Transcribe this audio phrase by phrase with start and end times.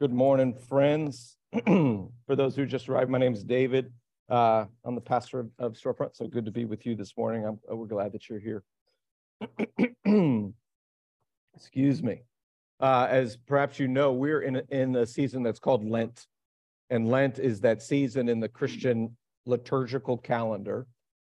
[0.00, 1.36] Good morning, friends.
[1.66, 3.92] For those who just arrived, my name is David.
[4.28, 7.44] Uh, I'm the pastor of, of Storefront, so good to be with you this morning.
[7.46, 8.64] I'm, we're glad that you're here.
[11.54, 12.22] Excuse me.
[12.80, 16.26] Uh, as perhaps you know, we're in a, in a season that's called Lent,
[16.90, 19.16] and Lent is that season in the Christian
[19.46, 20.88] liturgical calendar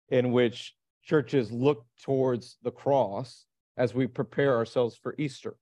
[0.09, 3.45] in which churches look towards the cross
[3.77, 5.55] as we prepare ourselves for Easter.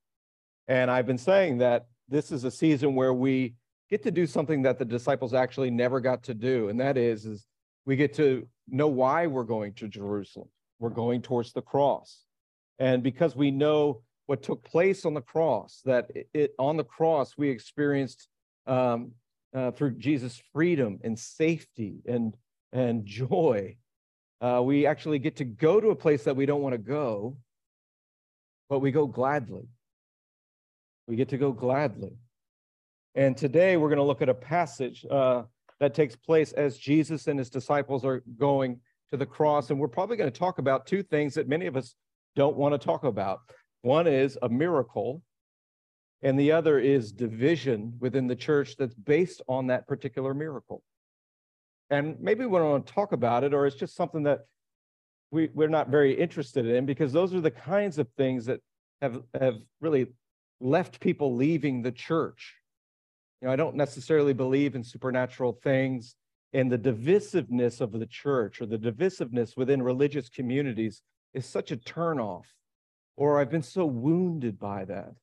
[0.67, 3.55] And I've been saying that this is a season where we
[3.89, 7.25] get to do something that the disciples actually never got to do, and that is,
[7.25, 7.45] is
[7.85, 10.49] we get to know why we're going to Jerusalem.
[10.79, 12.23] We're going towards the cross.
[12.79, 17.37] And because we know what took place on the cross, that it, on the cross
[17.37, 18.27] we experienced
[18.67, 19.13] um,
[19.55, 22.35] uh, through Jesus freedom and safety and
[22.73, 23.77] and joy.
[24.41, 27.37] Uh, we actually get to go to a place that we don't want to go,
[28.69, 29.67] but we go gladly.
[31.07, 32.17] We get to go gladly.
[33.15, 35.43] And today we're going to look at a passage uh,
[35.79, 39.69] that takes place as Jesus and his disciples are going to the cross.
[39.69, 41.95] And we're probably going to talk about two things that many of us
[42.35, 43.39] don't want to talk about.
[43.81, 45.21] One is a miracle,
[46.21, 50.83] and the other is division within the church that's based on that particular miracle.
[51.89, 54.41] And maybe we don't want to talk about it, or it's just something that
[55.31, 58.59] we, we're not very interested in because those are the kinds of things that
[59.01, 60.07] have, have really
[60.59, 62.55] left people leaving the church.
[63.41, 66.15] You know, I don't necessarily believe in supernatural things
[66.53, 71.01] and the divisiveness of the church or the divisiveness within religious communities
[71.33, 72.45] is such a turnoff.
[73.15, 75.13] Or I've been so wounded by that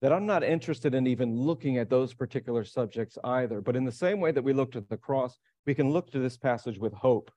[0.00, 3.62] that I'm not interested in even looking at those particular subjects either.
[3.62, 6.18] But in the same way that we looked at the cross, we can look to
[6.18, 7.30] this passage with hope.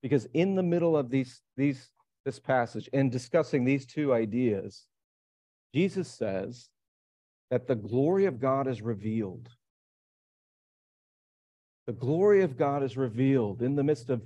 [0.00, 1.90] Because in the middle of these, these,
[2.24, 4.86] this passage and discussing these two ideas,
[5.74, 6.68] Jesus says
[7.50, 9.48] that the glory of God is revealed.
[11.86, 14.22] The glory of God is revealed in the midst of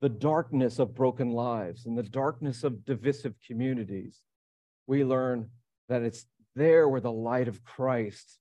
[0.00, 4.20] the darkness of broken lives and the darkness of divisive communities.
[4.86, 5.50] We learn
[5.88, 8.38] that it's there where the light of Christ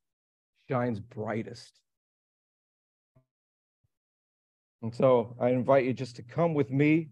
[0.69, 1.79] shines brightest.
[4.81, 7.09] And so I invite you just to come with me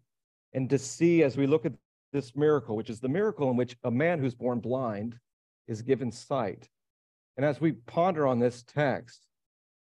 [0.54, 1.74] and to see as we look at
[2.12, 5.18] this miracle, which is the miracle in which a man who's born blind
[5.68, 6.70] is given sight.
[7.38, 9.26] And as we ponder on this text,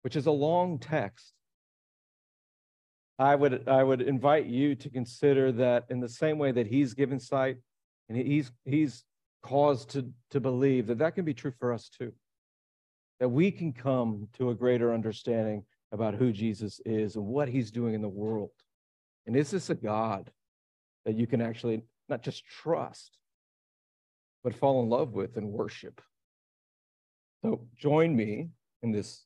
[0.01, 1.33] which is a long text,
[3.17, 6.93] I would, I would invite you to consider that in the same way that he's
[6.93, 7.57] given sight
[8.07, 9.03] and he's, he's
[9.43, 12.13] caused to, to believe that that can be true for us too.
[13.19, 17.71] That we can come to a greater understanding about who Jesus is and what he's
[17.71, 18.51] doing in the world.
[19.25, 20.31] And is this a God
[21.05, 23.17] that you can actually not just trust,
[24.43, 26.01] but fall in love with and worship.
[27.43, 28.49] So join me
[28.83, 29.25] in this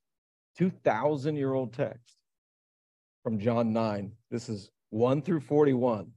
[0.57, 2.17] 2,000 year old text
[3.23, 4.11] from John 9.
[4.29, 6.11] This is 1 through 41.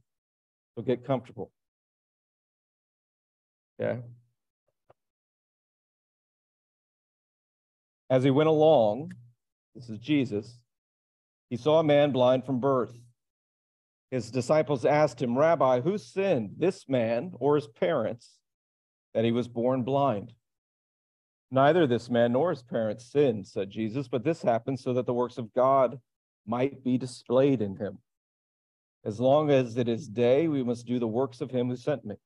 [0.75, 1.51] So get comfortable.
[3.79, 4.01] Okay.
[8.09, 9.11] As he went along,
[9.75, 10.59] this is Jesus,
[11.49, 12.93] he saw a man blind from birth.
[14.11, 18.37] His disciples asked him, Rabbi, who sinned, this man or his parents,
[19.17, 20.31] that he was born blind.
[21.49, 25.13] Neither this man nor his parents sinned, said Jesus, but this happened so that the
[25.13, 25.99] works of God
[26.45, 27.97] might be displayed in him.
[29.03, 32.05] As long as it is day, we must do the works of him who sent
[32.05, 32.17] me.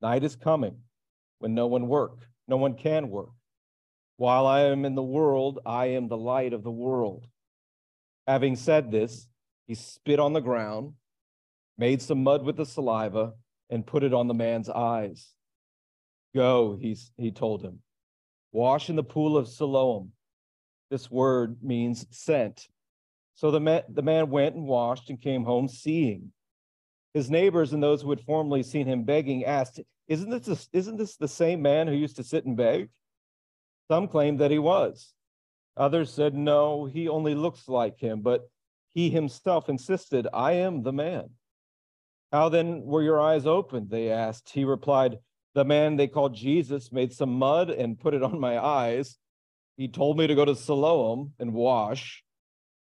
[0.00, 0.76] Night is coming
[1.40, 3.32] when no one work, no one can work.
[4.16, 7.26] While I am in the world, I am the light of the world.
[8.28, 9.26] Having said this,
[9.66, 10.92] he spit on the ground,
[11.76, 13.32] made some mud with the saliva,
[13.70, 15.32] and put it on the man's eyes.
[16.36, 17.78] Go, he's, he told him.
[18.52, 20.12] Wash in the pool of Siloam.
[20.90, 22.68] This word means sent.
[23.36, 26.32] So the man, the man went and washed and came home seeing.
[27.14, 31.16] His neighbors and those who had formerly seen him begging asked, isn't this, isn't this
[31.16, 32.90] the same man who used to sit and beg?
[33.90, 35.14] Some claimed that he was.
[35.78, 38.42] Others said, no, he only looks like him, but
[38.92, 41.30] he himself insisted, I am the man.
[42.30, 43.88] How then were your eyes opened?
[43.88, 44.50] They asked.
[44.50, 45.16] He replied,
[45.56, 49.16] the man they called Jesus made some mud and put it on my eyes.
[49.78, 52.22] He told me to go to Siloam and wash.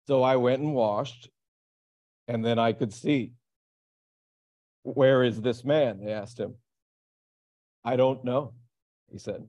[0.08, 1.30] So I went and washed,
[2.30, 3.34] and then I could see.
[4.84, 6.00] Where is this man?
[6.06, 6.56] They asked him.
[7.84, 8.54] I don't know,
[9.12, 9.46] he said.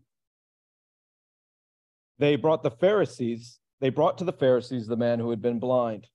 [2.18, 6.08] They brought the Pharisees, they brought to the Pharisees the man who had been blind.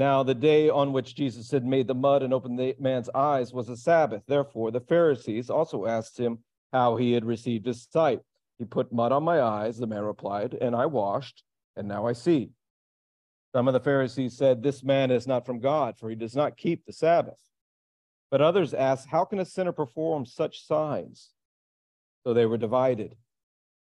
[0.00, 3.52] Now, the day on which Jesus had made the mud and opened the man's eyes
[3.52, 4.22] was a Sabbath.
[4.26, 6.38] Therefore, the Pharisees also asked him
[6.72, 8.20] how he had received his sight.
[8.58, 11.44] He put mud on my eyes, the man replied, and I washed,
[11.76, 12.48] and now I see.
[13.54, 16.56] Some of the Pharisees said, This man is not from God, for he does not
[16.56, 17.38] keep the Sabbath.
[18.30, 21.32] But others asked, How can a sinner perform such signs?
[22.24, 23.16] So they were divided.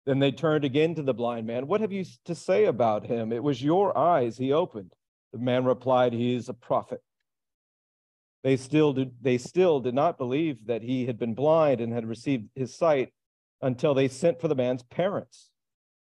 [0.05, 1.67] Then they turned again to the blind man.
[1.67, 3.31] What have you to say about him?
[3.31, 4.93] It was your eyes he opened.
[5.33, 7.01] The man replied, He is a prophet.
[8.43, 12.05] They still, did, they still did not believe that he had been blind and had
[12.05, 13.11] received his sight
[13.61, 15.49] until they sent for the man's parents.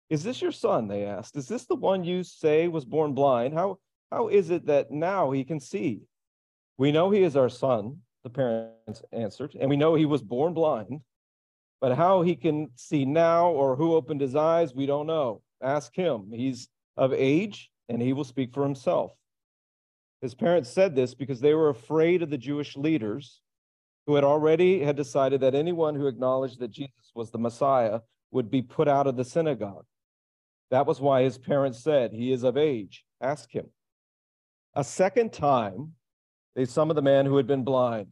[0.09, 0.89] Is this your son?
[0.89, 1.37] They asked.
[1.37, 3.55] Is this the one you say was born blind?
[3.55, 3.79] How,
[4.11, 6.01] how is it that now he can see?
[6.79, 10.55] We know he is our son, the parents answered, and we know he was born
[10.55, 11.03] blind.
[11.81, 15.43] But how he can see now or who opened his eyes, we don't know.
[15.63, 16.31] Ask him.
[16.33, 19.13] He's of age and he will speak for himself.
[20.21, 23.41] His parents said this because they were afraid of the Jewish leaders
[24.07, 28.01] who had already had decided that anyone who acknowledged that Jesus was the Messiah
[28.31, 29.85] would be put out of the synagogue.
[30.71, 33.05] That was why his parents said, He is of age.
[33.21, 33.71] Ask him.
[34.75, 35.93] A second time,
[36.55, 38.09] they summoned the man who had been blind.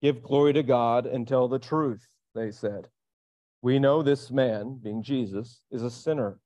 [0.00, 2.88] Give glory to God and tell the truth they said.
[3.60, 6.38] We know this man, being Jesus, is a sinner.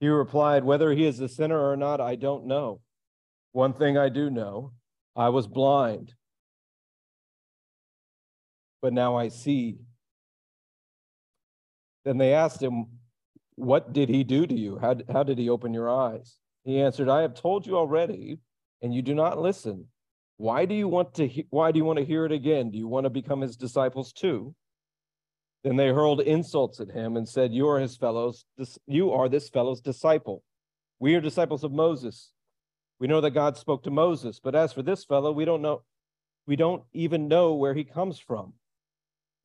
[0.00, 2.80] He replied, Whether he is a sinner or not, I don't know.
[3.52, 4.72] One thing I do know
[5.16, 6.14] I was blind,
[8.80, 9.78] but now I see.
[12.04, 12.86] Then they asked him,
[13.56, 14.78] What did he do to you?
[14.78, 16.36] How, how did he open your eyes?
[16.64, 18.38] He answered, I have told you already,
[18.82, 19.86] and you do not listen.
[20.36, 22.70] Why do you want to he- why do you want to hear it again?
[22.70, 24.54] Do you want to become his disciples too?
[25.64, 28.44] Then they hurled insults at him and said, You are his fellows,
[28.86, 30.44] you are this fellow's disciple.
[31.00, 32.30] We are disciples of Moses.
[33.00, 35.82] We know that God spoke to Moses, but as for this fellow, we don't know,
[36.46, 38.54] we don't even know where he comes from.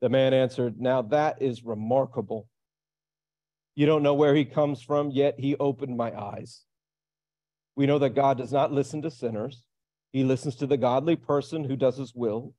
[0.00, 2.48] The man answered, Now that is remarkable.
[3.76, 6.62] You don't know where he comes from, yet he opened my eyes.
[7.76, 9.62] We know that God does not listen to sinners,
[10.12, 12.54] he listens to the godly person who does his will.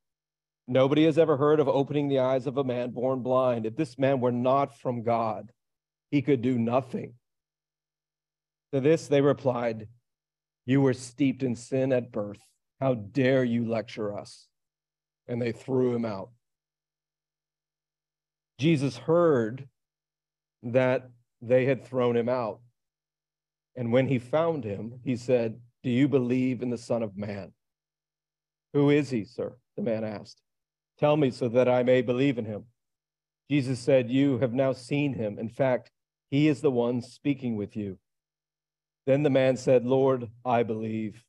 [0.67, 3.65] Nobody has ever heard of opening the eyes of a man born blind.
[3.65, 5.51] If this man were not from God,
[6.11, 7.13] he could do nothing.
[8.73, 9.87] To this they replied,
[10.65, 12.39] You were steeped in sin at birth.
[12.79, 14.47] How dare you lecture us?
[15.27, 16.29] And they threw him out.
[18.59, 19.67] Jesus heard
[20.63, 21.09] that
[21.41, 22.59] they had thrown him out.
[23.75, 27.51] And when he found him, he said, Do you believe in the Son of Man?
[28.73, 29.55] Who is he, sir?
[29.75, 30.41] The man asked.
[30.97, 32.65] Tell me so that I may believe in him.
[33.49, 35.37] Jesus said, You have now seen him.
[35.37, 35.91] In fact,
[36.31, 37.97] he is the one speaking with you.
[39.05, 41.23] Then the man said, Lord, I believe.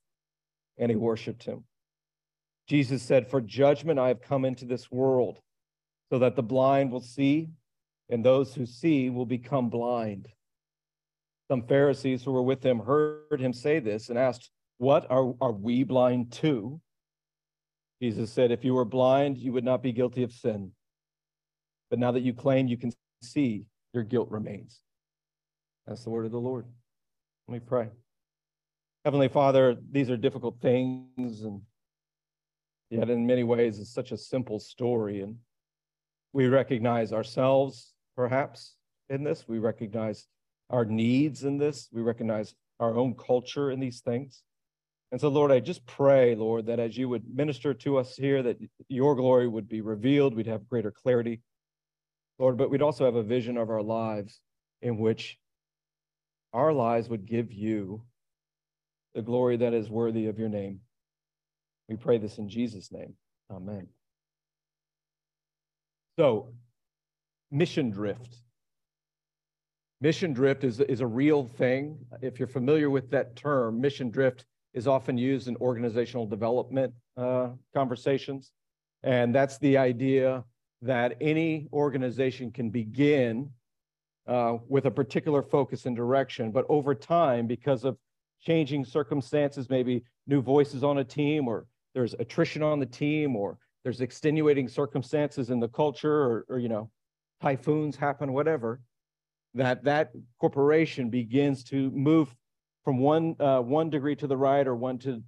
[0.78, 1.64] And he worshiped him.
[2.68, 5.38] Jesus said, For judgment I have come into this world,
[6.10, 7.50] so that the blind will see,
[8.08, 10.28] and those who see will become blind.
[11.48, 15.52] Some Pharisees who were with him heard him say this and asked, What are, are
[15.52, 16.80] we blind to?
[18.02, 20.72] Jesus said, If you were blind, you would not be guilty of sin.
[21.88, 22.92] But now that you claim you can
[23.22, 24.80] see, your guilt remains.
[25.86, 26.66] That's the word of the Lord.
[27.48, 27.88] Let me pray.
[29.04, 31.62] Heavenly Father, these are difficult things, and
[32.90, 35.20] yet in many ways it's such a simple story.
[35.20, 35.36] And
[36.32, 38.74] we recognize ourselves, perhaps,
[39.08, 39.46] in this.
[39.46, 40.26] We recognize
[40.70, 41.88] our needs in this.
[41.92, 44.42] We recognize our own culture in these things.
[45.12, 48.42] And so, Lord, I just pray, Lord, that as you would minister to us here,
[48.42, 51.42] that your glory would be revealed, we'd have greater clarity,
[52.40, 54.40] Lord, but we'd also have a vision of our lives
[54.82, 55.38] in which
[56.56, 58.02] our lives would give you
[59.14, 60.80] the glory that is worthy of your name.
[61.86, 63.12] We pray this in Jesus' name.
[63.50, 63.86] Amen.
[66.18, 66.54] So,
[67.50, 68.38] mission drift.
[70.00, 71.98] Mission drift is, is a real thing.
[72.22, 77.48] If you're familiar with that term, mission drift is often used in organizational development uh,
[77.74, 78.50] conversations.
[79.02, 80.42] And that's the idea
[80.80, 83.50] that any organization can begin
[84.26, 87.96] uh, with a particular focus and direction, but over time, because of
[88.40, 93.58] changing circumstances, maybe new voices on a team, or there's attrition on the team, or
[93.84, 96.90] there's extenuating circumstances in the culture, or, or you know,
[97.40, 98.80] typhoons happen, whatever,
[99.54, 102.34] that that corporation begins to move
[102.84, 105.22] from one, uh, one degree to the right or one to,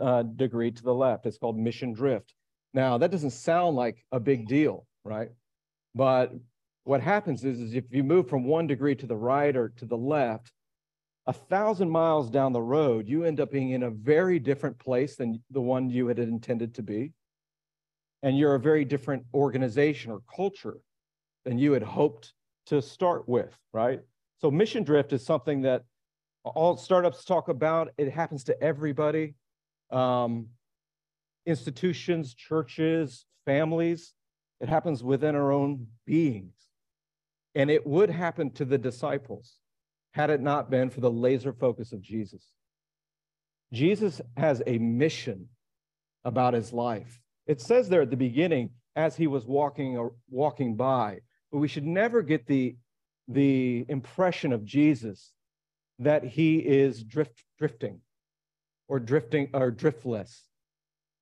[0.00, 1.26] uh, degree to the left.
[1.26, 2.34] It's called mission drift.
[2.72, 5.30] Now, that doesn't sound like a big deal, right?
[5.94, 6.32] But
[6.84, 9.84] what happens is, is if you move from one degree to the right or to
[9.84, 10.52] the left,
[11.26, 15.16] a thousand miles down the road, you end up being in a very different place
[15.16, 17.12] than the one you had intended to be.
[18.22, 20.78] And you're a very different organization or culture
[21.44, 22.32] than you had hoped
[22.66, 24.00] to start with, right?
[24.38, 25.84] So mission drift is something that
[26.44, 27.90] all startups talk about.
[27.98, 29.34] It happens to everybody.
[29.90, 30.48] Um,
[31.46, 34.14] institutions, churches, families.
[34.60, 36.54] It happens within our own beings.
[37.54, 39.58] And it would happen to the disciples
[40.12, 42.44] had it not been for the laser focus of Jesus.
[43.72, 45.48] Jesus has a mission
[46.24, 47.20] about his life.
[47.46, 51.68] It says there at the beginning, as he was walking or walking by, but we
[51.68, 52.76] should never get the,
[53.28, 55.32] the impression of Jesus
[56.00, 58.00] that he is drift, drifting
[58.88, 60.42] or drifting or driftless,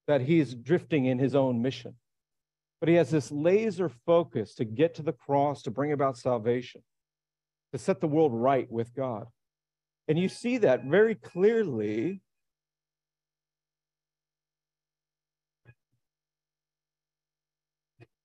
[0.07, 1.95] that he's drifting in his own mission.
[2.81, 6.83] But he has this laser focus to get to the cross, to bring about salvation,
[7.73, 9.27] to set the world right with God.
[10.07, 12.23] And you see that very clearly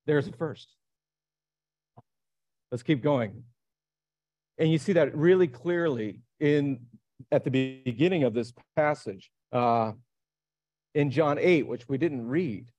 [0.06, 0.70] There's first.
[2.72, 3.44] Let's keep going.
[4.58, 6.80] And you see that really clearly in
[7.32, 9.94] at the beginning of this passage uh,
[10.94, 12.70] in John 8, which we didn't read.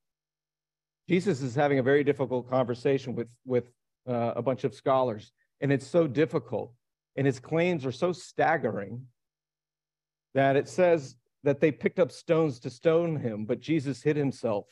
[1.09, 3.71] Jesus is having a very difficult conversation with, with
[4.09, 6.73] uh, a bunch of scholars, and it's so difficult,
[7.17, 9.07] and his claims are so staggering
[10.35, 14.67] that it says that they picked up stones to stone him, but Jesus hid himself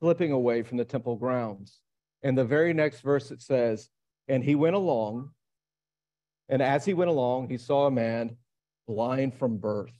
[0.00, 1.80] slipping away from the temple grounds.
[2.22, 3.88] And the very next verse it says,
[4.28, 5.30] And he went along,
[6.48, 8.36] and as he went along, he saw a man
[8.86, 9.92] blind from birth.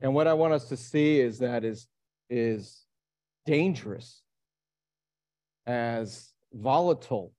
[0.00, 1.88] And what I want us to see is that is,
[2.30, 2.85] is
[3.46, 4.22] dangerous,
[5.66, 7.32] as volatile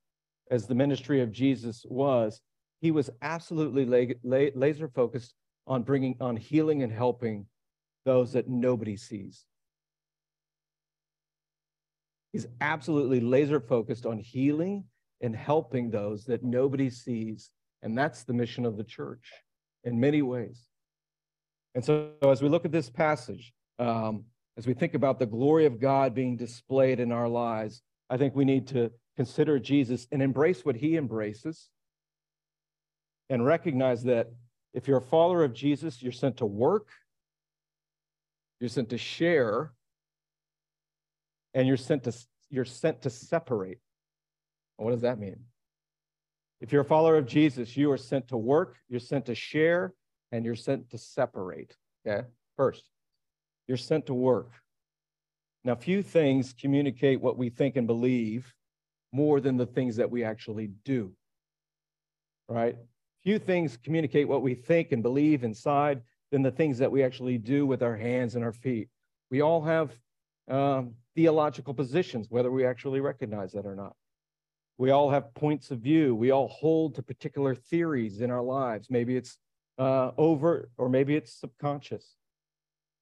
[0.50, 2.42] as the ministry of Jesus was,
[2.80, 5.34] he was absolutely laser focused
[5.66, 7.46] on bringing on healing and helping
[8.06, 9.46] those that nobody sees.
[12.32, 14.86] He's absolutely laser focused on healing
[15.22, 17.50] and helping those that nobody sees.
[17.82, 19.32] And that's the mission of the church
[19.84, 20.68] in many ways.
[21.76, 24.26] And so, as we look at this passage, um,
[24.58, 28.36] as we think about the glory of God being displayed in our lives, I think
[28.36, 31.70] we need to consider Jesus and embrace what he embraces
[33.30, 34.32] and recognize that
[34.74, 36.90] if you're a follower of Jesus, you're sent to work,
[38.60, 39.74] you're sent to share,
[41.54, 42.14] and you're sent to
[42.50, 43.80] you're sent to separate.
[44.78, 45.38] What does that mean?
[46.62, 49.94] If you're a follower of Jesus, you are sent to work, you're sent to share,
[50.32, 51.76] and you're sent to separate.
[52.08, 52.26] Okay?
[52.56, 52.90] First,
[53.68, 54.50] you're sent to work.
[55.64, 58.54] Now, few things communicate what we think and believe
[59.12, 61.12] more than the things that we actually do.
[62.48, 62.78] Right?
[63.24, 67.38] Few things communicate what we think and believe inside than the things that we actually
[67.38, 68.90] do with our hands and our feet.
[69.30, 69.98] We all have
[70.50, 73.94] um, theological positions, whether we actually recognize that or not.
[74.78, 76.16] We all have points of view.
[76.16, 78.90] We all hold to particular theories in our lives.
[78.90, 79.38] Maybe it's
[79.78, 82.17] uh, overt or maybe it's subconscious.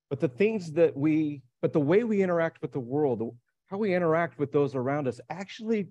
[0.09, 3.35] But the things that we, but the way we interact with the world,
[3.67, 5.87] how we interact with those around us, actually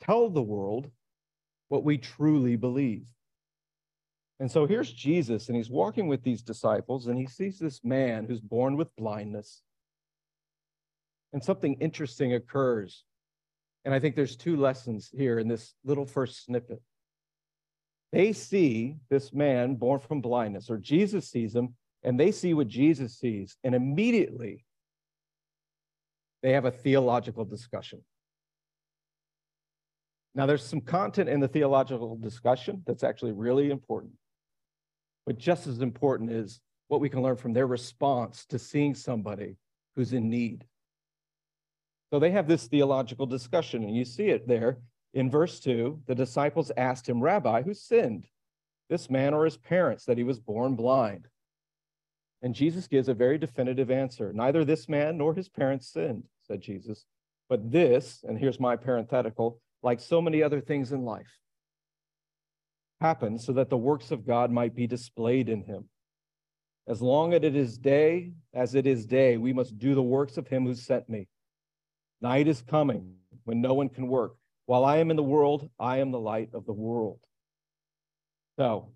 [0.00, 0.90] tell the world
[1.68, 3.06] what we truly believe.
[4.40, 8.26] And so here's Jesus, and he's walking with these disciples, and he sees this man
[8.26, 9.62] who's born with blindness.
[11.32, 13.04] And something interesting occurs.
[13.84, 16.80] And I think there's two lessons here in this little first snippet.
[18.12, 22.68] They see this man born from blindness, or Jesus sees him, and they see what
[22.68, 23.56] Jesus sees.
[23.64, 24.64] And immediately
[26.42, 28.02] they have a theological discussion.
[30.34, 34.12] Now, there's some content in the theological discussion that's actually really important.
[35.26, 39.56] But just as important is what we can learn from their response to seeing somebody
[39.96, 40.64] who's in need.
[42.12, 44.78] So they have this theological discussion, and you see it there
[45.12, 46.02] in verse 2.
[46.06, 48.26] The disciples asked him, Rabbi, who sinned,
[48.88, 51.26] this man or his parents, that he was born blind?
[52.42, 56.60] And Jesus gives a very definitive answer Neither this man nor his parents sinned, said
[56.60, 57.04] Jesus,
[57.48, 61.38] but this, and here's my parenthetical, like so many other things in life,
[63.00, 65.88] happened so that the works of God might be displayed in him.
[66.86, 70.36] As long as it is day, as it is day, we must do the works
[70.36, 71.28] of him who sent me.
[72.20, 73.14] Night is coming
[73.44, 74.36] when no one can work.
[74.66, 77.20] While I am in the world, I am the light of the world.
[78.58, 78.90] So,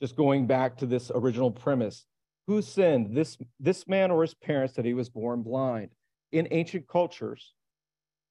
[0.00, 2.06] just going back to this original premise,
[2.46, 5.90] who sinned, this, this man or his parents, that he was born blind?
[6.32, 7.54] In ancient cultures,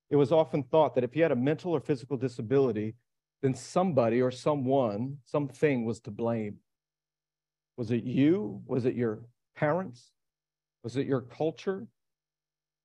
[0.10, 2.96] it was often thought that if you had a mental or physical disability,
[3.42, 6.58] then somebody or someone, something was to blame.
[7.78, 8.62] Was it you?
[8.66, 9.22] Was it your
[9.56, 10.12] parents?
[10.84, 11.88] Was it your culture?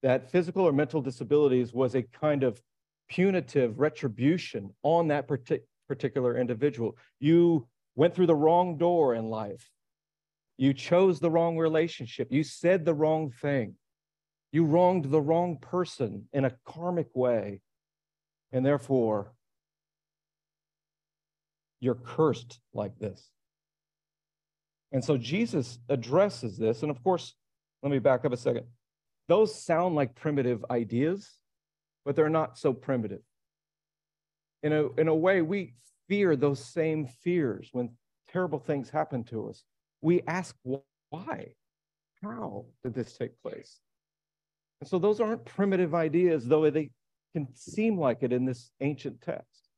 [0.07, 2.63] that physical or mental disabilities was a kind of
[3.09, 6.97] punitive retribution on that partic- particular individual.
[7.19, 7.67] You
[7.97, 9.69] went through the wrong door in life.
[10.59, 12.29] You chose the wrong relationship.
[12.31, 13.75] You said the wrong thing.
[14.53, 17.61] You wronged the wrong person in a karmic way.
[18.53, 19.33] And therefore,
[21.81, 23.31] you're cursed like this.
[24.93, 26.83] And so Jesus addresses this.
[26.83, 27.35] And of course,
[27.83, 28.65] let me back up a second.
[29.29, 31.29] Those sound like primitive ideas,
[32.05, 33.21] but they're not so primitive.
[34.63, 35.75] In a, in a way, we
[36.09, 37.91] fear those same fears when
[38.31, 39.65] terrible things happen to us.
[40.07, 40.55] We ask,
[41.11, 41.55] why?
[42.23, 43.81] How did this take place?
[44.81, 46.91] And so those aren't primitive ideas, though they
[47.33, 49.69] can seem like it in this ancient text.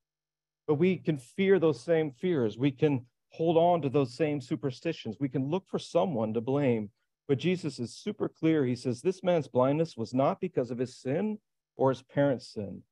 [0.67, 2.59] But we can fear those same fears.
[2.59, 5.17] We can hold on to those same superstitions.
[5.19, 6.91] We can look for someone to blame.
[7.27, 8.67] But Jesus is super clear.
[8.67, 11.39] He says, This man's blindness was not because of his sin
[11.75, 12.83] or his parents' sin.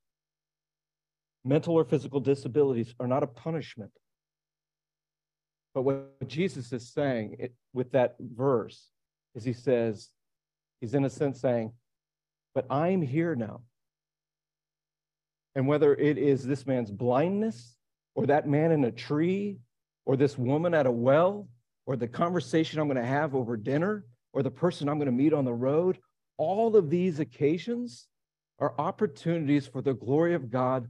[1.45, 3.93] Mental or physical disabilities are not a punishment.
[5.77, 8.89] But what Jesus is saying it, with that verse
[9.35, 10.09] is he says,
[10.81, 11.73] He's in a sense saying,
[12.55, 13.61] But I'm here now.
[15.55, 17.77] And whether it is this man's blindness
[18.15, 19.59] or that man in a tree
[20.07, 21.47] or this woman at a well,
[21.85, 25.13] or the conversation I'm going to have over dinner, or the person I'm going to
[25.13, 25.99] meet on the road,
[26.39, 28.07] all of these occasions
[28.61, 30.89] are opportunities for the glory of God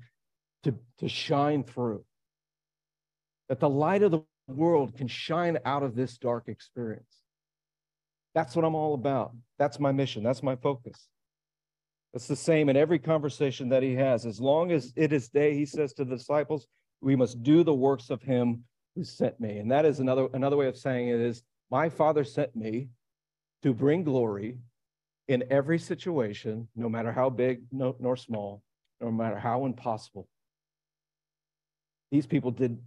[0.62, 2.04] to, to shine through.
[3.48, 7.22] That the light of the world can shine out of this dark experience.
[8.34, 9.32] That's what I'm all about.
[9.58, 10.22] That's my mission.
[10.22, 11.08] That's my focus.
[12.14, 14.24] It's the same in every conversation that he has.
[14.24, 16.66] As long as it is day, he says to the disciples,
[17.00, 19.58] we must do the works of him who sent me.
[19.58, 22.88] And that is another, another way of saying it is, my Father sent me
[23.62, 24.58] to bring glory
[25.28, 28.62] in every situation, no matter how big no, nor small,
[29.00, 30.28] no matter how impossible.
[32.12, 32.78] These people did,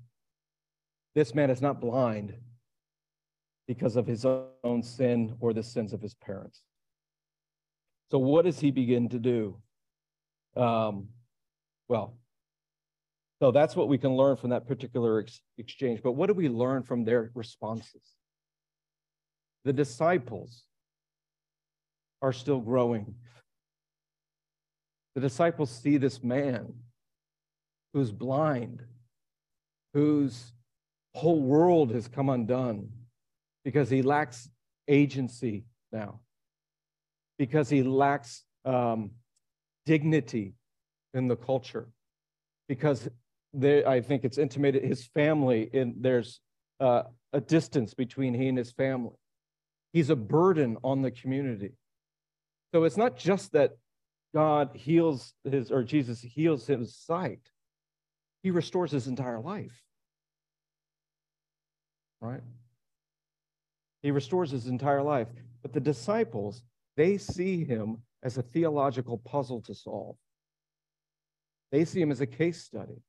[1.16, 2.34] this man is not blind
[3.68, 6.62] because of his own sin or the sins of his parents.
[8.12, 9.58] So, what does he begin to do?
[10.56, 11.10] Um,
[11.88, 12.17] well,
[13.39, 16.02] so that's what we can learn from that particular ex- exchange.
[16.04, 18.15] But what do we learn from their responses?
[19.65, 20.63] The disciples
[22.22, 23.15] are still growing.
[25.15, 26.74] The disciples see this man
[27.93, 28.84] who's blind,
[29.93, 30.54] whose
[31.13, 32.89] whole world has come undone
[33.63, 34.50] because he lacks
[34.88, 36.19] agency now,
[37.38, 39.12] because he lacks um,
[39.86, 40.54] dignity
[41.13, 41.89] in the culture,
[42.67, 43.10] because
[43.54, 46.41] there, I think it's intimated his family, and there's
[46.80, 49.15] uh, a distance between he and his family.
[49.91, 51.74] He's a burden on the community.
[52.74, 53.72] So it's not just that
[54.34, 57.41] God heals his, or Jesus heals his sight,
[58.43, 59.82] he restores his entire life.
[62.21, 62.41] Right?
[64.01, 65.27] He restores his entire life.
[65.62, 66.63] But the disciples,
[66.95, 70.15] they see him as a theological puzzle to solve.
[71.71, 73.01] They see him as a case study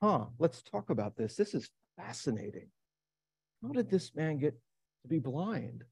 [0.00, 1.36] huh, let's talk about this.
[1.36, 2.68] This is fascinating.
[3.62, 4.54] How did this man get
[5.02, 5.84] to be blind?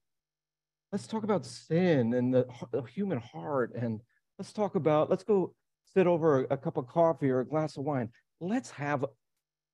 [0.92, 3.72] Let's talk about sin and the, the human heart.
[3.74, 4.00] And
[4.38, 5.54] let's talk about, let's go
[5.94, 8.10] sit over a, a, cup of coffee or a glass of wine.
[8.40, 9.04] Let's have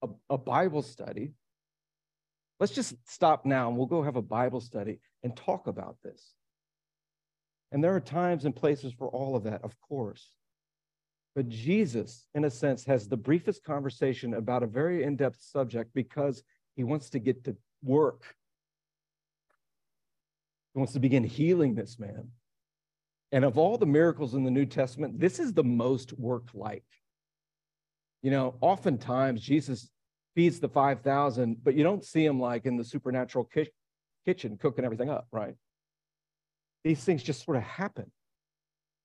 [0.03, 1.33] a, a Bible study.
[2.59, 6.33] Let's just stop now and we'll go have a Bible study and talk about this.
[7.73, 10.31] And there are times and places for all of that, of course.
[11.35, 15.91] But Jesus, in a sense, has the briefest conversation about a very in depth subject
[15.95, 16.43] because
[16.77, 18.23] he wants to get to work.
[20.73, 22.29] He wants to begin healing this man.
[23.33, 26.85] And of all the miracles in the New Testament, this is the most work like.
[28.23, 29.91] You know, oftentimes Jesus
[30.37, 33.71] feeds the 5,000, but you don't see him like in the supernatural ki-
[34.27, 35.55] kitchen cooking everything up, right?
[36.85, 38.13] These things just sort of happen.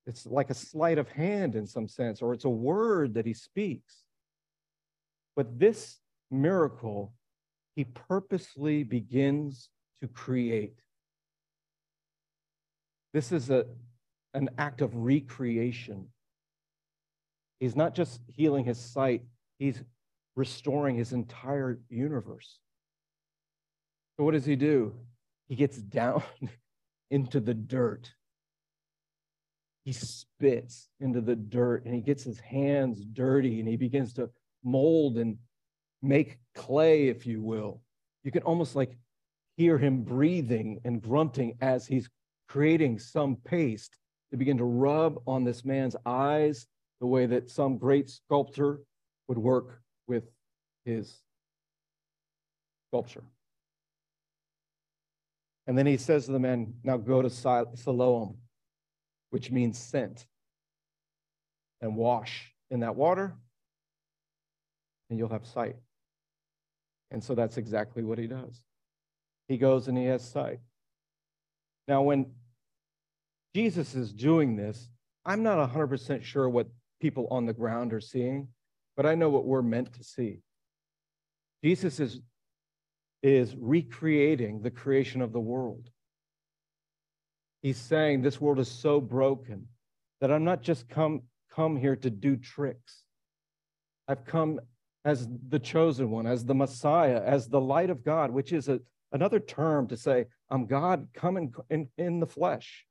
[0.06, 3.34] It's like a sleight of hand in some sense, or it's a word that he
[3.34, 4.04] speaks.
[5.38, 7.14] But this miracle,
[7.76, 9.70] he purposely begins
[10.02, 10.82] to create.
[13.14, 13.66] This is a,
[14.34, 16.08] an act of recreation.
[17.62, 19.22] He's not just healing his sight,
[19.60, 19.82] he's
[20.36, 22.60] restoring his entire universe.
[24.18, 24.94] So, what does he do?
[25.48, 26.24] He gets down
[27.10, 28.12] into the dirt
[29.84, 34.30] he spits into the dirt and he gets his hands dirty and he begins to
[34.64, 35.38] mold and
[36.02, 37.82] make clay, if you will.
[38.24, 38.98] You can almost like
[39.58, 42.10] hear him breathing and grunting as he's
[42.48, 43.98] creating some paste
[44.30, 46.68] to begin to rub on this man's eyes
[47.00, 48.82] the way that some great sculptor
[49.28, 50.24] would work with
[50.86, 51.22] his
[52.90, 53.24] sculpture.
[55.68, 58.38] And then he says to the men, Now go to Siloam,
[59.30, 60.26] which means sent,
[61.82, 63.36] and wash in that water,
[65.10, 65.76] and you'll have sight.
[67.12, 68.62] And so that's exactly what he does.
[69.48, 70.60] He goes and he has sight.
[71.88, 72.32] Now, when
[73.54, 74.90] Jesus is doing this,
[75.26, 76.68] I'm not 100% sure what
[77.02, 78.48] people on the ground are seeing,
[78.96, 80.40] but I know what we're meant to see.
[81.64, 82.20] Jesus is,
[83.24, 85.90] is recreating the creation of the world.
[87.62, 89.68] He's saying this world is so broken
[90.20, 91.22] that I'm not just come,
[91.54, 93.04] come here to do tricks.
[94.08, 94.60] I've come
[95.06, 98.80] as the chosen one, as the Messiah, as the light of God, which is a,
[99.12, 102.86] another term to say, I'm God coming in, in the flesh.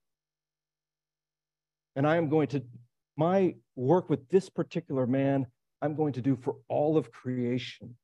[1.96, 2.62] And I am going to,
[3.16, 5.46] my work with this particular man,
[5.82, 7.96] I'm going to do for all of creation.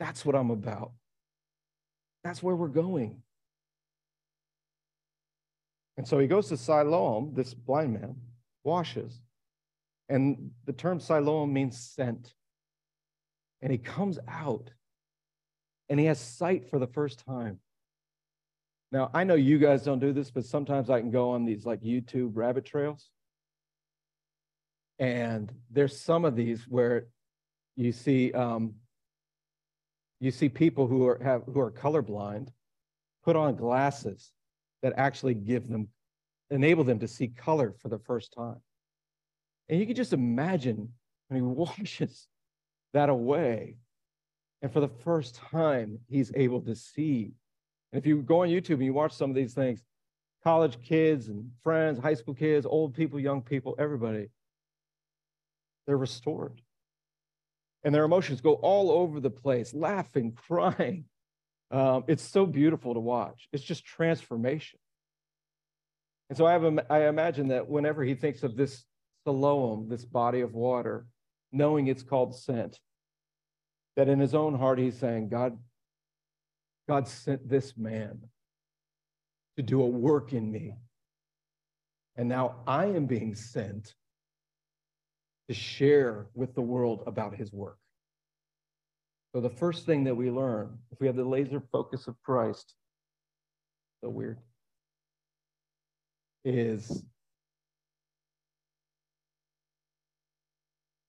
[0.00, 0.92] That's what I'm about.
[2.24, 3.22] That's where we're going.
[5.96, 8.16] And so he goes to Siloam, this blind man,
[8.62, 9.20] washes.
[10.08, 12.34] And the term Siloam means sent
[13.60, 14.70] and he comes out
[15.88, 17.58] and he has sight for the first time.
[18.92, 21.66] Now, I know you guys don't do this, but sometimes I can go on these
[21.66, 23.10] like YouTube rabbit trails.
[24.98, 27.06] And there's some of these where
[27.76, 28.74] you see um,
[30.20, 32.48] you see people who are have who are colorblind
[33.24, 34.32] put on glasses
[34.82, 35.88] that actually give them
[36.50, 38.60] enable them to see color for the first time.
[39.68, 40.88] And you can just imagine
[41.28, 42.26] when he washes
[42.94, 43.76] that away.
[44.62, 47.32] And for the first time, he's able to see.
[47.92, 49.84] And if you go on YouTube and you watch some of these things,
[50.42, 54.28] college kids and friends, high school kids, old people, young people, everybody,
[55.88, 56.60] they're restored.
[57.82, 61.06] And their emotions go all over the place, laughing, crying.
[61.70, 63.48] Um, it's so beautiful to watch.
[63.52, 64.78] It's just transformation.
[66.28, 68.84] And so I, have, I imagine that whenever he thinks of this
[69.24, 71.06] Siloam, this body of water,
[71.52, 72.78] knowing it's called sent.
[73.96, 75.58] That in his own heart, he's saying, God,
[76.86, 78.20] God sent this man
[79.56, 80.76] to do a work in me.
[82.16, 83.94] And now I am being sent
[85.48, 87.78] to share with the world about his work.
[89.34, 92.74] So, the first thing that we learn, if we have the laser focus of Christ,
[94.02, 94.38] so weird,
[96.44, 97.02] is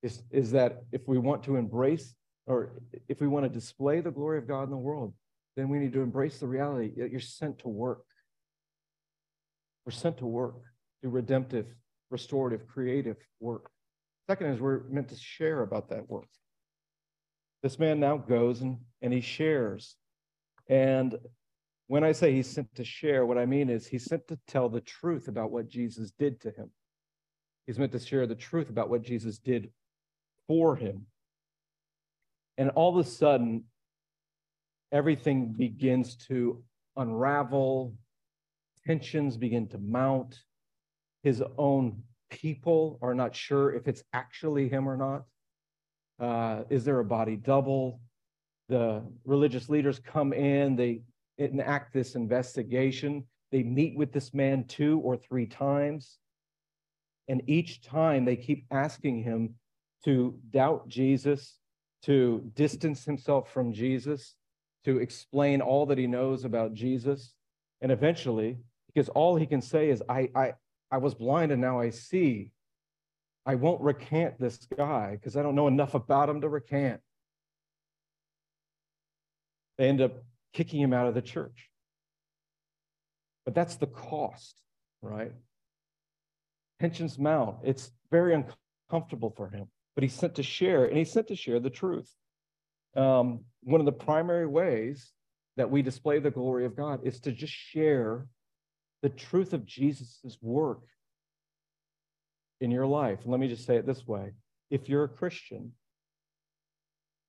[0.01, 2.15] is, is that if we want to embrace
[2.47, 2.71] or
[3.07, 5.13] if we want to display the glory of God in the world,
[5.55, 8.03] then we need to embrace the reality that you're sent to work.
[9.85, 10.55] We're sent to work,
[11.03, 11.67] do redemptive,
[12.09, 13.69] restorative, creative work.
[14.29, 16.27] Second is we're meant to share about that work.
[17.63, 19.95] This man now goes and, and he shares.
[20.69, 21.15] And
[21.87, 24.69] when I say he's sent to share, what I mean is he's sent to tell
[24.69, 26.69] the truth about what Jesus did to him.
[27.65, 29.71] He's meant to share the truth about what Jesus did
[30.47, 31.07] for him.
[32.59, 33.63] And all of a sudden,
[34.91, 36.63] everything begins to
[36.95, 37.95] unravel,
[38.85, 40.37] tensions begin to mount.
[41.23, 45.23] His own people are not sure if it's actually him or not.
[46.19, 48.01] Uh, is there a body double?
[48.67, 51.01] The religious leaders come in, they
[51.37, 53.25] enact this investigation.
[53.51, 56.19] They meet with this man two or three times.
[57.27, 59.55] And each time they keep asking him
[60.05, 61.57] to doubt Jesus,
[62.03, 64.35] to distance himself from Jesus,
[64.85, 67.33] to explain all that he knows about Jesus.
[67.81, 68.57] And eventually,
[68.93, 70.53] because all he can say is, I, I,
[70.91, 72.51] I was blind and now I see.
[73.45, 77.01] I won't recant this guy because I don't know enough about him to recant.
[79.77, 80.23] They end up
[80.53, 81.69] kicking him out of the church.
[83.45, 84.55] But that's the cost,
[85.01, 85.31] right?
[86.79, 87.57] Tensions mount.
[87.63, 89.67] It's very uncomfortable for him
[89.99, 92.09] but he's sent to share, and he's sent to share the truth.
[92.95, 95.11] Um, one of the primary ways
[95.57, 98.25] that we display the glory of God is to just share
[99.01, 100.81] the truth of Jesus' work
[102.61, 103.19] in your life.
[103.25, 104.33] Let me just say it this way
[104.69, 105.71] if you're a Christian,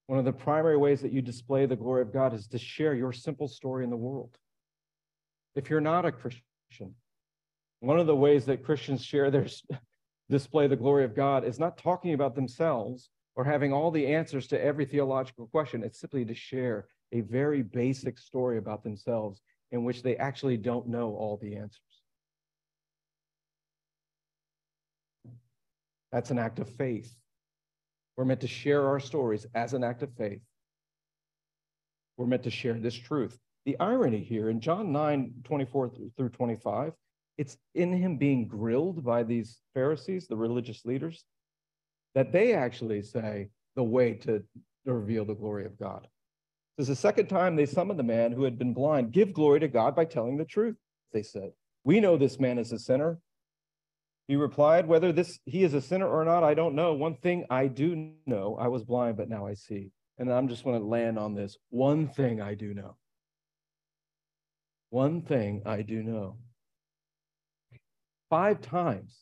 [0.06, 2.94] one of the primary ways that you display the glory of God is to share
[2.94, 4.36] your simple story in the world.
[5.54, 6.94] If you're not a Christian,
[7.80, 9.46] one of the ways that Christians share their
[10.30, 14.46] display the glory of God is not talking about themselves or having all the answers
[14.48, 15.82] to every theological question.
[15.82, 19.40] It's simply to share a very basic story about themselves
[19.72, 21.80] in which they actually don't know all the answers.
[26.12, 27.14] That's an act of faith
[28.16, 30.42] We're meant to share our stories as an act of faith.
[32.16, 33.38] We're meant to share this truth.
[33.64, 36.92] The irony here in John 9, 24 through 25,
[37.38, 41.24] it's in him being grilled by these Pharisees, the religious leaders,
[42.14, 44.42] that they actually say the way to
[44.84, 46.08] reveal the glory of God.
[46.80, 49.12] Is the second time they summoned the man who had been blind.
[49.12, 50.76] Give glory to God by telling the truth,
[51.12, 51.50] they said.
[51.84, 53.20] We know this man is a sinner.
[54.28, 56.94] He replied, Whether this he is a sinner or not, I don't know.
[56.94, 59.90] One thing I do know, I was blind, but now I see.
[60.16, 61.58] And I'm just going to land on this.
[61.68, 62.96] One thing I do know.
[64.88, 66.38] One thing I do know.
[68.30, 69.18] Five times,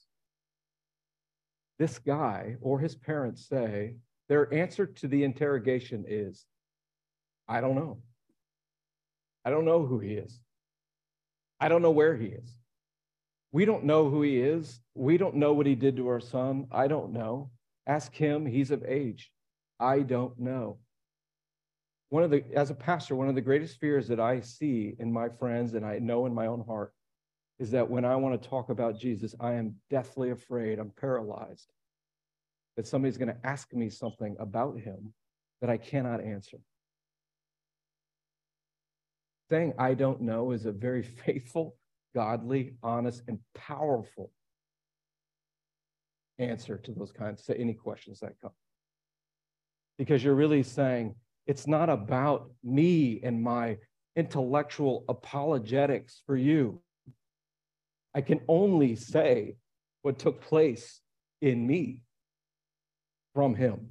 [1.81, 3.97] this guy or his parents say
[4.29, 6.47] their answer to the interrogation is,
[7.49, 7.99] I don't know.
[9.45, 10.39] I don't know who he is.
[11.61, 12.59] I don't know where he is.
[13.51, 14.81] We don't know who he is.
[14.95, 16.67] We don't know what he did to our son.
[16.71, 17.51] I don't know.
[17.87, 18.45] Ask him.
[18.45, 19.33] He's of age.
[19.81, 20.79] I don't know.
[22.11, 25.13] One of the, as a pastor, one of the greatest fears that I see in
[25.13, 26.93] my friends and I know in my own heart
[27.59, 31.73] is that when I want to talk about Jesus, I am deathly afraid, I'm paralyzed,
[32.77, 35.13] that somebody's going to ask me something about him
[35.61, 36.59] that I cannot answer.
[39.51, 41.77] Saying I don't know is a very faithful
[42.15, 44.31] godly, honest, and powerful
[46.39, 48.53] answer to those kinds to any questions that come.
[49.99, 51.15] Because you're really saying
[51.47, 53.79] it's not about me and my
[54.17, 56.81] intellectual apologetics for you.
[58.15, 59.57] I can only say
[60.03, 61.01] what took place
[61.41, 62.03] in me
[63.35, 63.91] from him.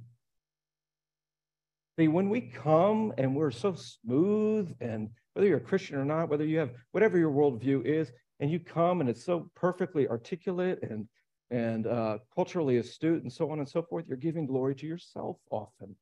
[1.98, 6.28] See, when we come and we're so smooth and whether you're a Christian or not,
[6.28, 10.80] whether you have whatever your worldview is, and you come and it's so perfectly articulate
[10.82, 11.06] and
[11.52, 15.36] and uh, culturally astute and so on and so forth, you're giving glory to yourself
[15.48, 15.94] often.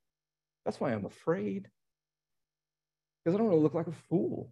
[0.64, 1.68] That's why I'm afraid.
[3.22, 4.50] Because I don't want to look like a fool.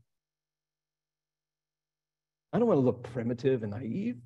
[2.52, 4.18] I don't want to look primitive and naive.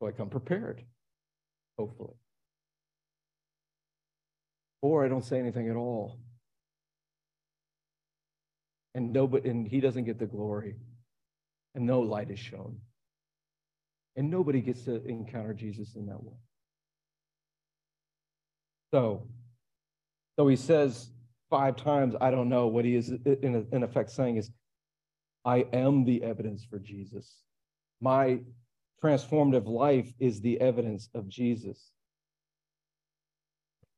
[0.00, 0.82] So I come prepared,
[1.78, 2.16] hopefully.
[4.80, 6.18] Or I don't say anything at all
[8.94, 10.76] and nobody and he doesn't get the glory
[11.74, 12.76] and no light is shown.
[14.16, 16.36] And nobody gets to encounter jesus in that way.
[18.92, 19.26] So
[20.36, 21.10] so he says
[21.50, 24.50] five times i don't know what he is in, in effect saying is
[25.44, 27.42] i am the evidence for jesus.
[28.00, 28.40] My
[29.02, 31.90] transformative life is the evidence of jesus.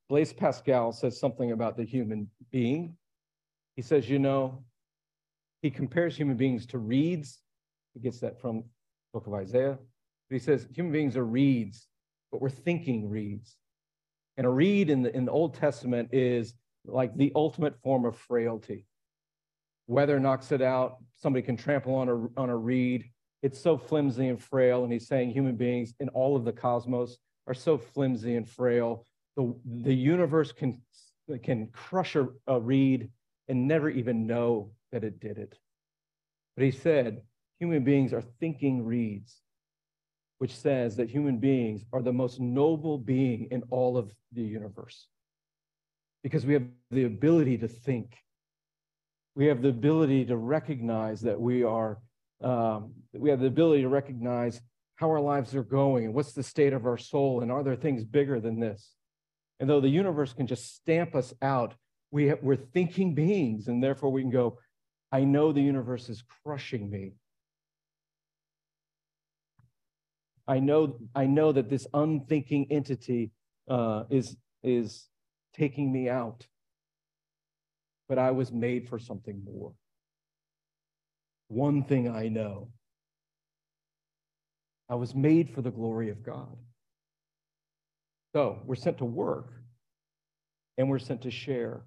[0.09, 2.97] Blaise pascal says something about the human being.
[3.75, 4.65] He says you know
[5.63, 7.41] he compares human beings to reeds.
[7.95, 8.65] He gets that from
[9.13, 9.79] book of Isaiah.
[10.29, 11.89] But he says human beings are reeds,
[12.31, 13.57] but we're thinking reeds.
[14.37, 18.17] And a reed in the, in the Old Testament is like the ultimate form of
[18.17, 18.87] frailty.
[19.87, 20.97] Weather knocks it out.
[21.17, 23.05] Somebody can trample on a, on a reed.
[23.43, 24.85] It's so flimsy and frail.
[24.85, 27.17] And he's saying human beings in all of the cosmos
[27.47, 29.07] are so flimsy and frail.
[29.37, 30.83] The, the universe can,
[31.43, 33.11] can crush a, a reed
[33.49, 35.59] and never even know that it did it.
[36.57, 37.21] But he said,
[37.59, 39.43] human beings are thinking reeds,
[40.39, 45.09] which says that human beings are the most noble being in all of the universe
[46.23, 48.17] because we have the ability to think.
[49.35, 51.99] We have the ability to recognize that we are,
[52.43, 54.63] um, we have the ability to recognize
[54.95, 57.77] how our lives are going and what's the state of our soul and are there
[57.77, 58.93] things bigger than this?
[59.61, 61.75] And though the universe can just stamp us out,
[62.11, 64.59] we have, we're thinking beings and therefore we can go,
[65.13, 67.13] I know the universe is crushing me.
[70.49, 73.33] I know, I know that this unthinking entity
[73.69, 75.09] uh, is, is
[75.55, 76.47] taking me out.
[78.09, 79.73] But I was made for something more.
[81.49, 82.69] One thing I know
[84.89, 86.57] I was made for the glory of God.
[88.35, 89.53] So we're sent to work
[90.79, 91.83] and we're sent to share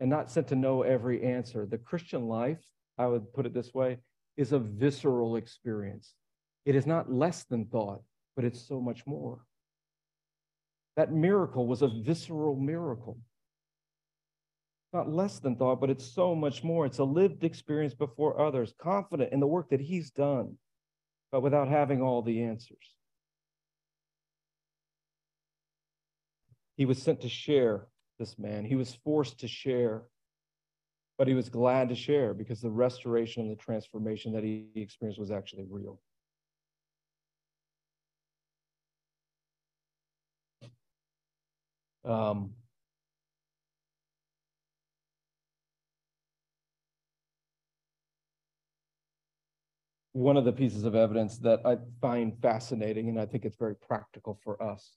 [0.00, 1.66] and not sent to know every answer.
[1.66, 2.60] The Christian life,
[2.98, 3.98] I would put it this way,
[4.36, 6.14] is a visceral experience.
[6.64, 8.02] It is not less than thought,
[8.36, 9.40] but it's so much more.
[10.96, 13.18] That miracle was a visceral miracle.
[14.92, 16.86] Not less than thought, but it's so much more.
[16.86, 20.56] It's a lived experience before others, confident in the work that he's done,
[21.32, 22.94] but without having all the answers.
[26.76, 27.86] He was sent to share
[28.18, 28.64] this man.
[28.64, 30.02] He was forced to share,
[31.18, 35.20] but he was glad to share because the restoration and the transformation that he experienced
[35.20, 36.00] was actually real.
[42.04, 42.50] Um,
[50.12, 53.74] one of the pieces of evidence that I find fascinating, and I think it's very
[53.74, 54.96] practical for us,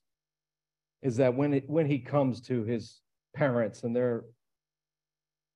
[1.02, 3.00] is that when it, when he comes to his
[3.34, 4.24] parents and they're,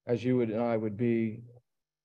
[0.06, 1.42] as you would and I would be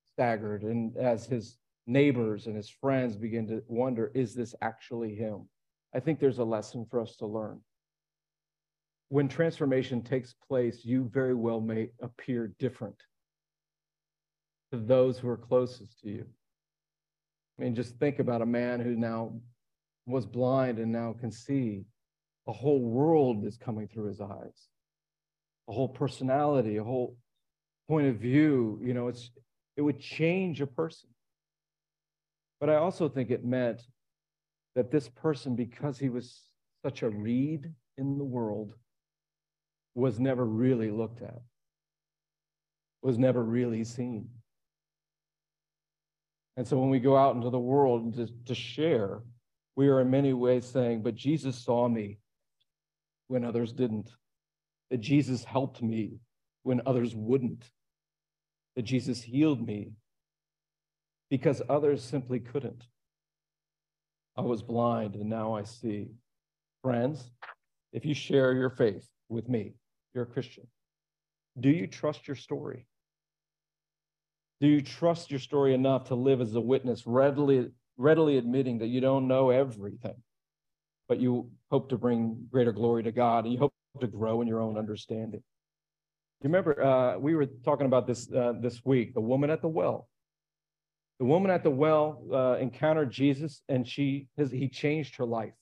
[0.06, 5.48] staggered, and as his neighbors and his friends begin to wonder, is this actually him?
[5.96, 7.62] I think there's a lesson for us to learn.
[9.10, 13.02] When transformation takes place, you very well may appear different
[14.72, 16.26] to those who are closest to you.
[17.58, 19.34] I mean, just think about a man who now
[20.06, 21.86] was blind and now can see.
[22.48, 24.68] A whole world is coming through his eyes,
[25.70, 27.18] a whole personality, a whole
[27.88, 28.80] point of view.
[28.84, 29.32] You know, it's
[29.76, 31.10] it would change a person.
[32.60, 33.82] But I also think it meant
[34.76, 36.42] that this person, because he was
[36.84, 38.74] such a reed in the world,
[39.96, 41.40] was never really looked at,
[43.02, 44.30] was never really seen.
[46.56, 49.22] And so when we go out into the world to, to share,
[49.76, 52.18] we are in many ways saying, But Jesus saw me
[53.28, 54.10] when others didn't,
[54.90, 56.20] that Jesus helped me
[56.64, 57.70] when others wouldn't,
[58.76, 59.92] that Jesus healed me
[61.30, 62.86] because others simply couldn't.
[64.38, 66.10] I was blind and now I see.
[66.84, 67.32] Friends,
[67.92, 69.74] if you share your faith with me,
[70.14, 70.68] you're a Christian.
[71.60, 72.86] Do you trust your story?
[74.62, 78.88] Do you trust your story enough to live as a witness, readily, readily admitting that
[78.88, 80.16] you don't know everything,
[81.08, 84.48] but you hope to bring greater glory to God and you hope to grow in
[84.48, 85.42] your own understanding?
[86.42, 89.68] You remember uh, we were talking about this uh, this week, the woman at the
[89.68, 90.08] well.
[91.20, 95.54] The woman at the well uh, encountered Jesus, and she his, he changed her life.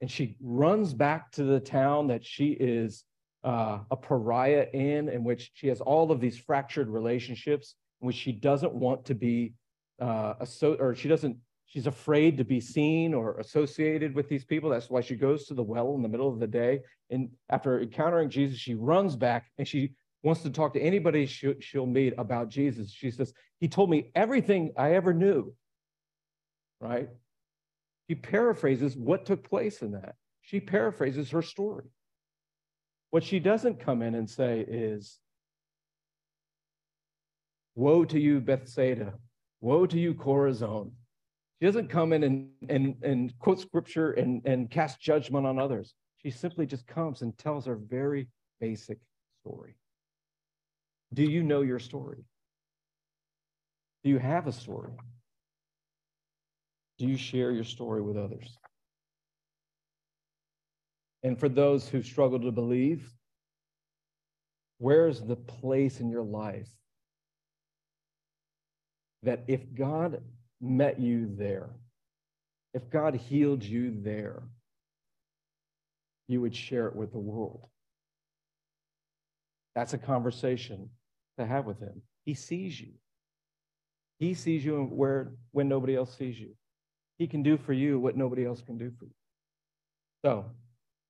[0.00, 3.04] And she runs back to the town that she is
[3.42, 8.16] uh, a pariah in, in which she has all of these fractured relationships, in which
[8.16, 9.54] she doesn't want to be,
[10.00, 11.36] uh, or she doesn't,
[11.66, 14.70] she's afraid to be seen or associated with these people.
[14.70, 16.80] That's why she goes to the well in the middle of the day.
[17.10, 21.54] And after encountering Jesus, she runs back and she wants to talk to anybody she,
[21.60, 22.90] she'll meet about Jesus.
[22.90, 25.54] She says, He told me everything I ever knew,
[26.80, 27.08] right?
[28.08, 30.14] She paraphrases what took place in that.
[30.42, 31.86] She paraphrases her story.
[33.10, 35.18] What she doesn't come in and say is,
[37.74, 39.14] Woe to you, Bethsaida.
[39.60, 40.92] Woe to you, Chorazin.
[41.58, 45.94] She doesn't come in and, and, and quote scripture and, and cast judgment on others.
[46.18, 48.28] She simply just comes and tells her very
[48.60, 48.98] basic
[49.42, 49.76] story.
[51.14, 52.24] Do you know your story?
[54.04, 54.92] Do you have a story?
[56.98, 58.56] Do you share your story with others?
[61.22, 63.10] And for those who struggle to believe,
[64.78, 66.68] where's the place in your life
[69.22, 70.22] that if God
[70.60, 71.70] met you there,
[72.74, 74.42] if God healed you there,
[76.28, 77.66] you would share it with the world?
[79.74, 80.90] That's a conversation
[81.38, 82.02] to have with Him.
[82.24, 82.92] He sees you.
[84.18, 86.54] He sees you where when nobody else sees you.
[87.18, 89.14] He can do for you what nobody else can do for you.
[90.24, 90.46] So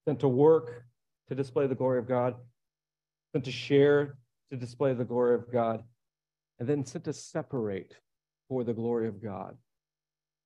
[0.06, 0.84] sent to work
[1.28, 2.34] to display the glory of God,
[3.32, 4.16] sent to share
[4.50, 5.82] to display the glory of God,
[6.58, 7.94] and then sent to separate
[8.48, 9.56] for the glory of God.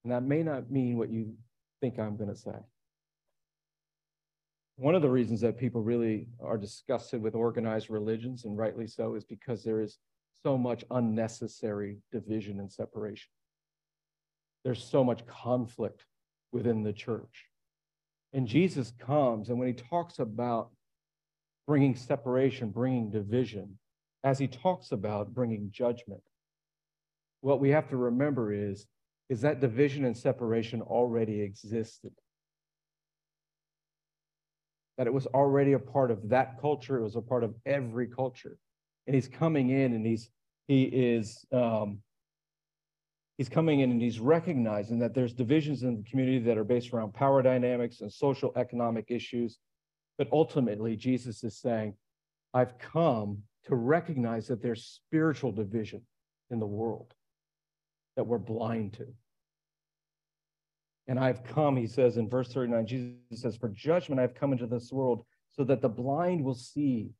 [0.04, 1.34] And that may not mean what you
[1.80, 2.56] think I'm going to say.
[4.76, 9.14] One of the reasons that people really are disgusted with organized religions, and rightly so,
[9.14, 9.98] is because there is
[10.42, 13.28] so much unnecessary division and separation.
[14.64, 16.06] There's so much conflict
[16.52, 17.46] within the church.
[18.32, 20.70] And Jesus comes, and when he talks about
[21.66, 23.78] bringing separation, bringing division,
[24.24, 26.22] as he talks about bringing judgment,
[27.40, 28.86] what we have to remember is,
[29.28, 32.12] is that division and separation already existed.
[34.98, 38.06] That it was already a part of that culture, it was a part of every
[38.06, 38.58] culture.
[39.06, 40.30] And he's coming in and he's
[40.68, 41.98] he is um,
[43.38, 46.92] he's coming in and he's recognizing that there's divisions in the community that are based
[46.92, 49.58] around power dynamics and social economic issues.
[50.18, 51.94] But ultimately, Jesus is saying,
[52.52, 56.02] I've come to recognize that there's spiritual division
[56.50, 57.14] in the world
[58.20, 59.06] that we're blind to.
[61.08, 64.66] And I've come, he says in verse 39, Jesus says, For judgment I've come into
[64.66, 67.12] this world so that the blind will see,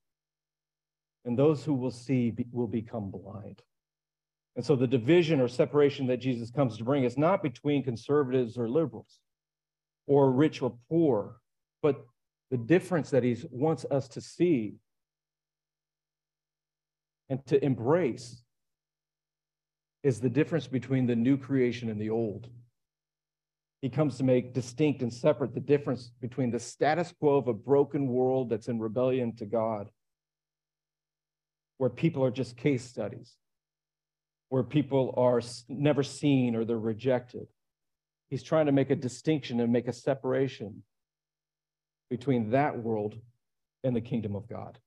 [1.24, 3.62] and those who will see will become blind.
[4.56, 8.58] And so the division or separation that Jesus comes to bring is not between conservatives
[8.58, 9.20] or liberals
[10.06, 11.36] or rich or poor,
[11.80, 12.04] but
[12.50, 14.74] The difference that he wants us to see
[17.30, 18.42] and to embrace
[20.02, 22.48] is the difference between the new creation and the old.
[23.82, 27.54] He comes to make distinct and separate the difference between the status quo of a
[27.54, 29.90] broken world that's in rebellion to God,
[31.78, 33.36] where people are just case studies,
[34.50, 37.46] where people are never seen or they're rejected.
[38.28, 40.82] He's trying to make a distinction and make a separation
[42.10, 43.16] between that world
[43.82, 44.78] and the kingdom of God,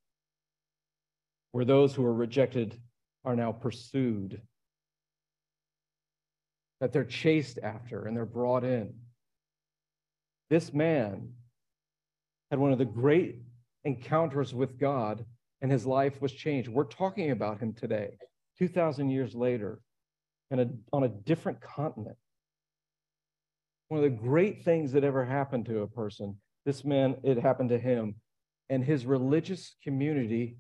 [1.52, 2.80] where those who are rejected
[3.26, 4.40] are now pursued
[6.84, 8.94] that they're chased after and they're brought in.
[10.50, 11.30] This man
[12.52, 13.38] had one of the great
[13.86, 15.24] encounters with God,
[15.62, 16.68] and his life was changed.
[16.68, 18.18] We're talking about him today,
[18.60, 19.80] 2,000 years later,
[20.52, 22.18] and on a different continent.
[23.88, 27.70] One of the great things that ever happened to a person, this man, it happened
[27.70, 28.16] to him,
[28.70, 30.58] and his religious community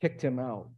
[0.00, 0.70] kicked him out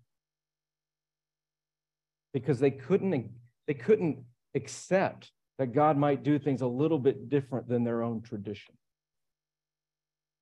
[2.35, 3.31] because they couldn't
[3.67, 4.19] they couldn't
[4.55, 8.75] accept that God might do things a little bit different than their own tradition.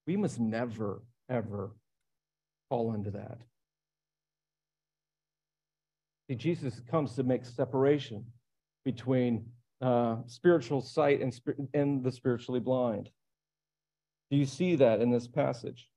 [0.06, 1.72] We must never, ever
[2.68, 3.38] fall into that.
[6.28, 8.24] See, Jesus comes to make separation
[8.84, 9.46] between
[9.80, 11.38] uh, spiritual sight and,
[11.74, 13.10] and the spiritually blind.
[14.30, 15.88] Do you see that in this passage?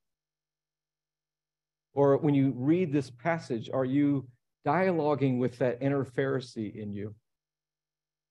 [1.94, 4.28] Or when you read this passage, are you
[4.66, 7.14] dialoguing with that inner Pharisee in you?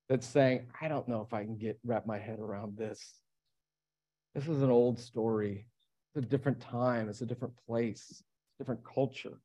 [0.09, 3.01] That's saying, I don't know if I can get wrap my head around this.
[4.33, 5.65] This is an old story.
[6.13, 7.09] It's a different time.
[7.09, 8.23] It's a different place.
[8.59, 9.39] Different culture.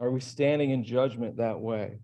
[0.00, 1.98] Are we standing in judgment that way?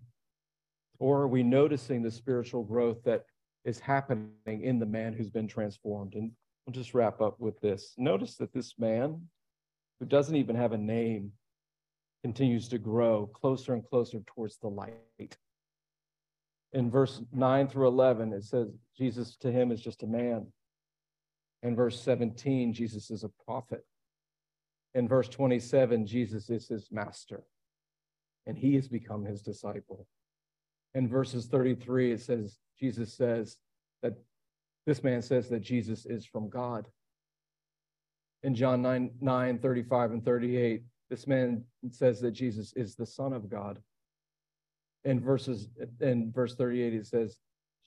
[0.99, 3.25] Or are we noticing the spiritual growth that
[3.65, 6.15] is happening in the man who's been transformed?
[6.15, 6.31] And
[6.65, 7.93] we'll just wrap up with this.
[7.97, 9.27] Notice that this man,
[9.99, 11.31] who doesn't even have a name,
[12.23, 15.37] continues to grow closer and closer towards the light.
[16.73, 20.47] In verse 9 through 11, it says Jesus to him is just a man.
[21.63, 23.85] In verse 17, Jesus is a prophet.
[24.93, 27.43] In verse 27, Jesus is his master,
[28.45, 30.07] and he has become his disciple.
[30.93, 33.57] In verses 33, it says, Jesus says
[34.01, 34.15] that
[34.85, 36.87] this man says that Jesus is from God.
[38.43, 43.33] In John 9, 9 35 and 38, this man says that Jesus is the Son
[43.33, 43.79] of God.
[45.03, 45.67] In verses
[45.99, 47.35] in verse 38, he says,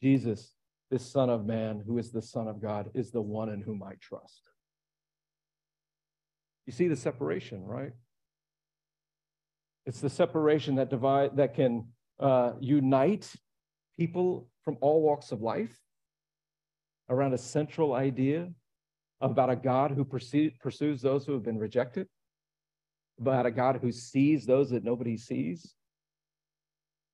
[0.02, 0.52] Jesus,
[0.90, 3.82] this Son of Man, who is the Son of God, is the one in whom
[3.82, 4.42] I trust.
[6.66, 7.92] You see the separation, right?
[9.86, 11.86] It's the separation that divide that can
[12.20, 13.32] uh, unite
[13.98, 15.74] people from all walks of life
[17.08, 18.50] around a central idea
[19.22, 22.06] about a God who pursues those who have been rejected
[23.20, 25.74] about a God who sees those that nobody sees.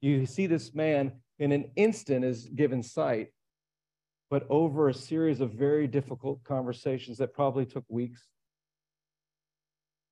[0.01, 3.29] You see this man in an instant is given sight,
[4.31, 8.29] but over a series of very difficult conversations that probably took weeks,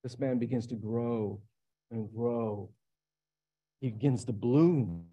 [0.02, 1.40] this man begins to grow
[1.90, 2.70] and grow.
[3.80, 5.06] He begins to bloom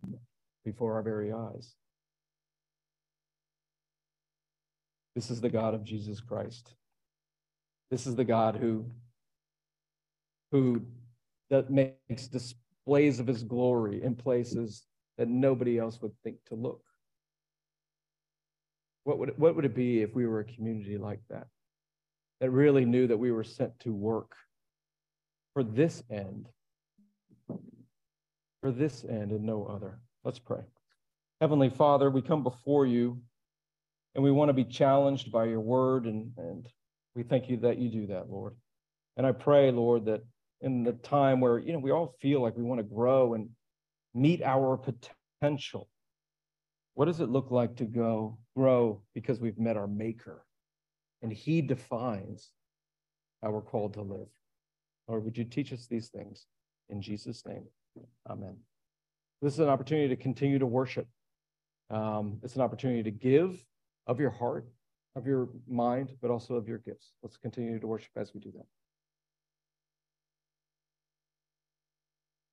[0.64, 1.76] before our very eyes.
[5.16, 6.74] This is the God of Jesus Christ.
[7.90, 8.86] This is the God who
[10.52, 10.82] who
[11.50, 14.86] that makes displays of his glory in places
[15.18, 16.82] that nobody else would think to look.
[19.04, 21.48] What would it, what would it be if we were a community like that?
[22.42, 24.36] That really knew that we were sent to work
[25.54, 26.48] for this end,
[28.62, 30.00] for this end and no other.
[30.24, 30.62] Let's pray.
[31.40, 33.22] Heavenly Father, we come before you
[34.16, 36.68] and we want to be challenged by your word, and, and
[37.16, 38.56] we thank you that you do that, Lord.
[39.18, 40.24] And I pray, Lord, that
[40.66, 43.50] in the time where you know we all feel like we want to grow and
[44.14, 45.88] meet our potential.
[46.96, 50.44] What does it look like to go grow because we've met our maker
[51.22, 52.50] and he defines
[53.42, 54.28] how we're called to live?
[55.08, 56.48] Lord would you teach us these things?
[56.90, 57.66] In jesus name
[58.30, 58.58] amen.
[59.42, 61.08] This is an opportunity to continue to worship.
[61.90, 63.64] Um, it's an opportunity to give
[64.08, 64.68] of your heart
[65.16, 67.14] of your mind but also of your gifts.
[67.22, 68.66] Let's continue to worship as we do that